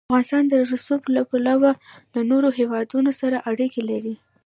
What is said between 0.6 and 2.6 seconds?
رسوب له پلوه له نورو